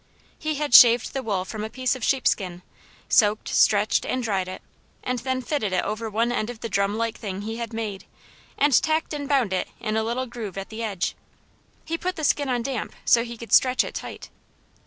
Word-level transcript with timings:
He 0.39 0.55
had 0.55 0.73
shaved 0.73 1.13
the 1.13 1.21
wool 1.21 1.45
from 1.45 1.63
a 1.63 1.69
piece 1.69 1.95
of 1.95 2.03
sheepskin, 2.03 2.63
soaked, 3.07 3.47
stretched, 3.49 4.03
and 4.03 4.23
dried 4.23 4.47
it, 4.47 4.63
and 5.03 5.19
then 5.19 5.43
fitted 5.43 5.73
it 5.73 5.83
over 5.83 6.09
one 6.09 6.31
end 6.31 6.49
of 6.49 6.61
the 6.61 6.69
drumlike 6.69 7.15
thing 7.19 7.43
he 7.43 7.57
had 7.57 7.71
made, 7.71 8.05
and 8.57 8.73
tacked 8.81 9.13
and 9.13 9.29
bound 9.29 9.53
it 9.53 9.67
in 9.79 9.95
a 9.95 10.03
little 10.03 10.25
groove 10.25 10.57
at 10.57 10.69
the 10.69 10.81
edge. 10.81 11.13
He 11.85 11.99
put 11.99 12.15
the 12.15 12.23
skin 12.23 12.49
on 12.49 12.63
damp 12.63 12.95
so 13.05 13.23
he 13.23 13.37
could 13.37 13.53
stretch 13.53 13.83
it 13.83 13.93
tight. 13.93 14.31